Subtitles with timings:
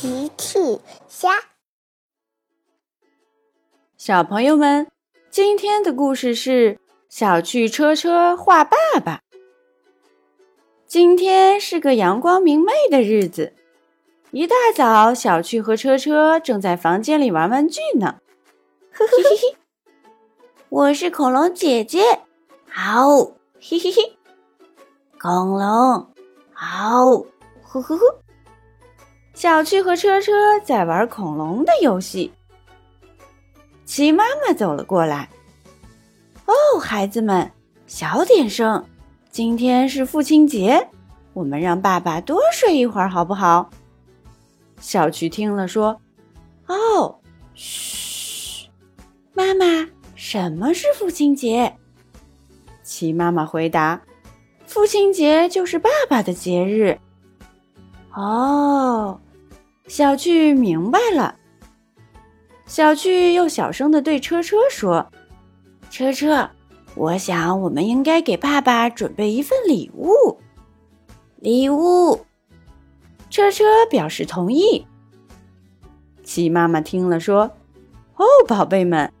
[0.00, 1.28] 奇趣虾，
[3.98, 4.90] 小朋友们，
[5.28, 6.78] 今天的故事是
[7.10, 9.20] 小趣车车画爸爸。
[10.86, 13.52] 今天是个阳光明媚的日子，
[14.30, 18.20] 一大早，小趣和车车正在房间里玩玩具呢。
[18.92, 19.56] 呵呵嘿嘿，
[20.70, 22.22] 我是恐龙姐姐，
[22.66, 23.18] 好，
[23.60, 24.16] 嘿嘿嘿，
[25.18, 26.10] 恐龙，
[26.54, 27.04] 好，
[27.60, 28.22] 呵呵呵。
[29.40, 32.30] 小趣和车车在玩恐龙的游戏。
[33.86, 35.30] 齐妈妈走了过来。
[36.44, 37.50] 哦，孩子们，
[37.86, 38.84] 小点声，
[39.30, 40.86] 今天是父亲节，
[41.32, 43.70] 我们让爸爸多睡一会儿好不好？
[44.78, 45.98] 小趣听了说
[46.68, 47.18] ：“哦，
[47.54, 48.68] 嘘，
[49.32, 51.74] 妈妈，什么是父亲节？”
[52.84, 54.02] 齐妈妈回答
[54.68, 57.00] ：“父亲节就是爸爸的节日。”
[58.12, 59.18] 哦。
[59.90, 61.34] 小趣明白了。
[62.64, 65.10] 小趣又小声的对车车说
[65.90, 66.48] ：“车车，
[66.94, 70.38] 我想我们应该给爸爸准备一份礼物。”
[71.42, 72.24] 礼物。
[73.30, 74.86] 车车表示同意。
[76.22, 77.50] 齐妈妈听了说
[78.14, 79.12] ：“哦，宝贝们，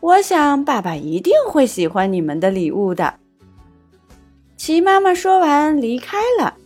[0.00, 3.14] 我想爸爸一定会喜欢你们的礼物的。”
[4.58, 6.58] 齐妈妈说完离开了。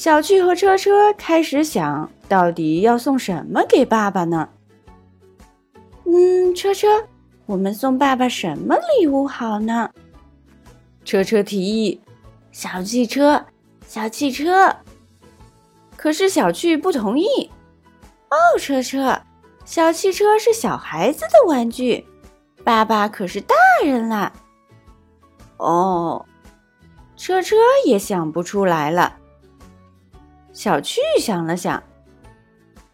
[0.00, 4.48] 小趣和车车开始想到底要送什么给爸爸呢？
[6.06, 6.88] 嗯，车车，
[7.44, 9.90] 我们送爸爸什么礼物好呢？
[11.04, 12.00] 车车提议
[12.50, 13.44] ：“小汽车，
[13.86, 14.74] 小汽车。”
[15.98, 17.50] 可是小趣不同意。
[18.30, 19.20] 哦，车车，
[19.66, 22.06] 小汽车是小孩子的玩具，
[22.64, 24.32] 爸爸可是大人啦。
[25.58, 26.24] 哦，
[27.18, 29.18] 车车也想不出来了。
[30.60, 31.82] 小趣想了想，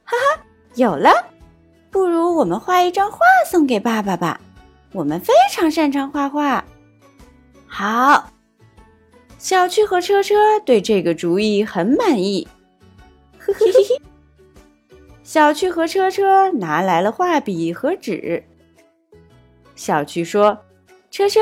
[0.04, 0.40] 哈哈，
[0.76, 1.10] 有了！
[1.90, 3.18] 不如我们画一张画
[3.50, 4.40] 送给爸爸吧，
[4.92, 6.64] 我们非常擅长画画。
[7.66, 8.30] 好，
[9.36, 12.46] 小趣和车车对这个主意很满意。
[13.36, 14.00] 嘿嘿嘿嘿，
[15.24, 18.44] 小趣和车车拿来了画笔和纸。
[19.74, 20.56] 小趣说
[21.10, 21.40] ：“车车，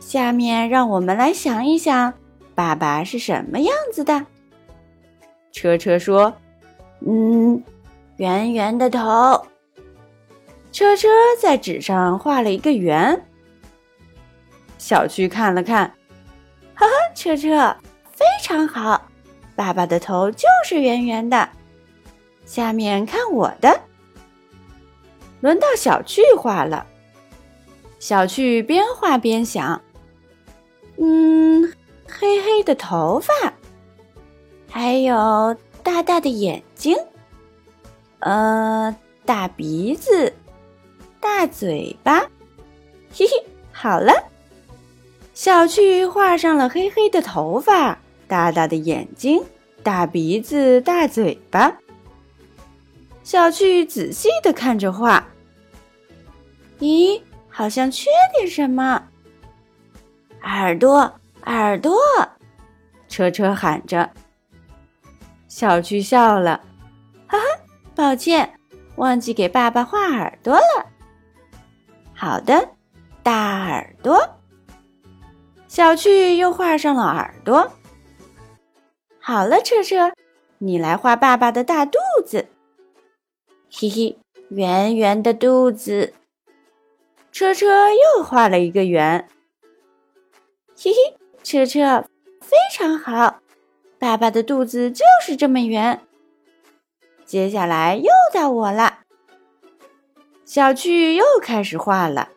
[0.00, 2.14] 下面让我们来想一想，
[2.54, 4.24] 爸爸是什么样子的。”
[5.52, 6.32] 车车说
[7.06, 7.62] ：“嗯，
[8.16, 9.46] 圆圆的头。”
[10.70, 11.08] 车车
[11.40, 13.24] 在纸上画了一个圆。
[14.76, 15.92] 小趣看了看，
[16.74, 17.76] 哈哈，车车
[18.12, 19.08] 非常好，
[19.56, 21.48] 爸爸的头就是圆圆的。
[22.44, 23.80] 下面看我的，
[25.40, 26.86] 轮到小趣画了。
[27.98, 29.82] 小趣边画边想
[30.98, 31.72] ：“嗯，
[32.06, 33.32] 黑黑的头发。”
[34.70, 36.96] 还有大大的眼睛，
[38.20, 40.32] 呃，大鼻子，
[41.20, 42.20] 大嘴巴，
[43.12, 44.12] 嘿嘿，好了，
[45.34, 49.42] 小趣画上了黑黑的头发，大大的眼睛，
[49.82, 51.76] 大鼻子，大嘴巴。
[53.24, 55.26] 小趣仔细的看着画，
[56.78, 59.02] 咦，好像缺点什么？
[60.42, 61.12] 耳朵，
[61.44, 61.98] 耳朵，
[63.08, 64.10] 车车喊着。
[65.48, 66.62] 小趣笑了，
[67.26, 67.44] 哈哈，
[67.94, 68.60] 抱歉，
[68.96, 70.86] 忘记给爸爸画耳朵了。
[72.14, 72.68] 好的，
[73.22, 74.36] 大耳朵。
[75.66, 77.72] 小趣又画上了耳朵。
[79.18, 80.12] 好了，车车，
[80.58, 82.48] 你来画爸爸的大肚子。
[83.70, 84.18] 嘿嘿，
[84.50, 86.14] 圆圆的肚子。
[87.32, 89.28] 车车又画了一个圆。
[90.76, 92.04] 嘿嘿，车车
[92.40, 93.40] 非常好。
[93.98, 96.00] 爸爸的肚子就是这么圆。
[97.24, 99.00] 接下来又到我了，
[100.44, 102.28] 小趣又开始画了。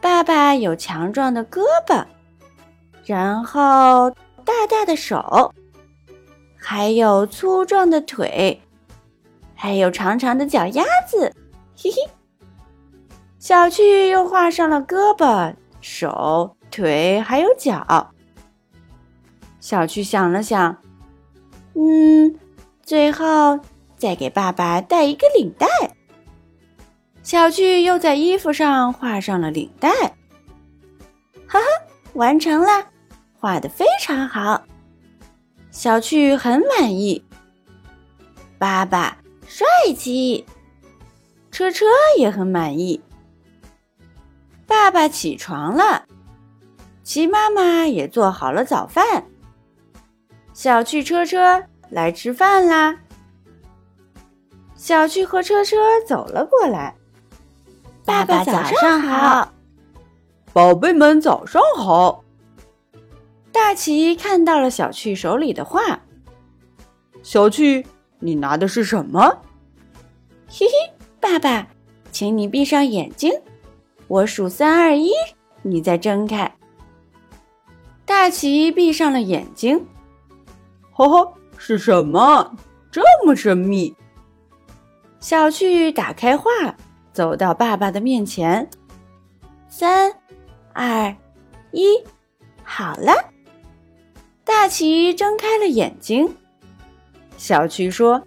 [0.00, 2.04] 爸爸有强壮的胳膊，
[3.04, 4.10] 然后
[4.44, 5.52] 大大的手，
[6.56, 8.60] 还有粗壮的腿，
[9.54, 11.32] 还有长长的脚丫子。
[11.76, 11.96] 嘿嘿，
[13.38, 18.13] 小趣又画上了胳膊、手、腿，还有脚。
[19.64, 20.76] 小趣想了想，
[21.72, 22.38] 嗯，
[22.82, 23.58] 最后
[23.96, 25.66] 再给爸爸带一个领带。
[27.22, 29.90] 小趣又在衣服上画上了领带，
[31.46, 31.60] 哈哈，
[32.12, 32.88] 完成了，
[33.32, 34.62] 画的非常好。
[35.70, 37.24] 小趣很满意。
[38.58, 40.44] 爸爸帅气，
[41.50, 41.86] 车车
[42.18, 43.00] 也很满意。
[44.66, 46.04] 爸爸起床了，
[47.02, 49.24] 齐妈妈也做好了早饭。
[50.54, 52.96] 小趣车车来吃饭啦！
[54.76, 56.94] 小趣和车车走了过来。
[58.04, 59.52] 爸爸早上好，
[60.52, 62.22] 宝贝们早上好。
[63.50, 66.00] 大奇看到了小趣手里的画。
[67.24, 67.84] 小趣，
[68.20, 69.42] 你拿的是什么？
[70.46, 70.72] 嘿嘿，
[71.18, 71.66] 爸爸，
[72.12, 73.32] 请你闭上眼睛，
[74.06, 75.10] 我数三二一，
[75.62, 76.54] 你再睁开。
[78.04, 79.84] 大奇闭上了眼睛。
[80.94, 82.56] 呵呵，是什么？
[82.90, 83.94] 这么神秘。
[85.20, 86.50] 小趣打开画。
[87.12, 88.68] 走到爸爸的面前，
[89.68, 90.12] 三、
[90.72, 91.14] 二、
[91.70, 92.02] 一，
[92.64, 93.12] 好了。
[94.42, 96.34] 大奇睁开了眼睛。
[97.36, 98.20] 小趣说：“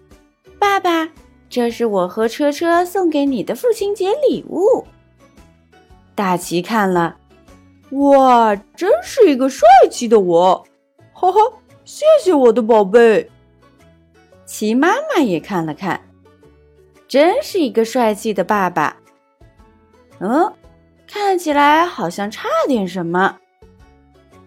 [0.58, 1.06] 爸爸，
[1.50, 4.86] 这是我和车车送给你的父亲节礼物。”
[6.16, 7.18] 大奇看了，
[7.90, 10.66] 哇，真是一个帅气的我！
[11.12, 11.38] 哈哈，
[11.88, 13.30] 谢谢我的宝贝。
[14.44, 15.98] 奇妈妈也看了看。
[17.08, 18.94] 真是一个帅气的爸爸。
[20.18, 20.52] 嗯，
[21.10, 23.38] 看起来好像差点什么。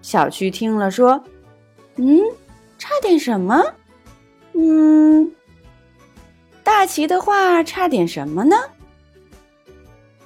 [0.03, 1.23] 小趣听了说
[1.97, 2.21] ：“嗯，
[2.77, 3.59] 差点什么？
[4.53, 5.31] 嗯，
[6.63, 8.55] 大齐的话差点什么呢？”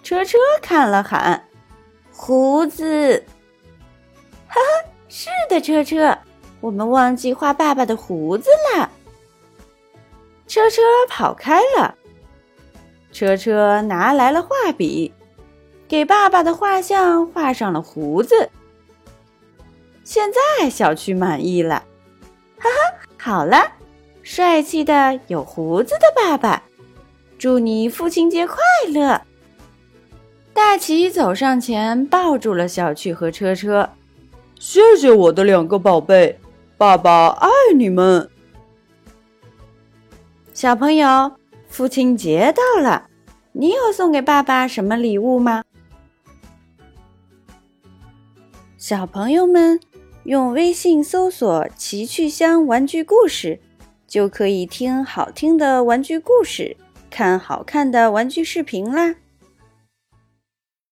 [0.04, 1.48] 车车看了喊
[2.12, 3.24] ：“胡子！”
[4.48, 6.18] 哈哈，是的，车车，
[6.62, 8.90] 我们忘记画爸爸的胡子了。
[10.48, 11.96] 车车跑开了。
[13.12, 15.14] 车车拿来了画笔，
[15.88, 18.50] 给爸爸的画像画上了胡子。
[20.04, 21.84] 现在小趣满意了，
[22.60, 23.72] 哈哈，好了，
[24.22, 26.62] 帅气的有胡子的爸爸，
[27.40, 28.58] 祝你父亲节快
[28.90, 29.22] 乐！
[30.54, 33.90] 大奇走上前抱住了小趣和车车，
[34.60, 36.40] 谢谢我的两个宝贝，
[36.78, 38.30] 爸爸爱你们。
[40.54, 41.34] 小朋友。
[41.68, 43.10] 父亲节到了，
[43.52, 45.62] 你有送给爸爸什么礼物吗？
[48.78, 49.78] 小朋友们
[50.24, 53.60] 用微信搜索“奇趣箱玩具故事”，
[54.08, 56.78] 就可以听好听的玩具故事，
[57.10, 59.16] 看好看的玩具视频啦。